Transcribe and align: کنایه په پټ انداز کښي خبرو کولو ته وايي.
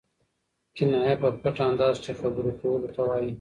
کنایه 0.77 1.15
په 1.21 1.27
پټ 1.41 1.57
انداز 1.69 1.95
کښي 2.03 2.13
خبرو 2.21 2.51
کولو 2.61 2.87
ته 2.95 3.01
وايي. 3.07 3.29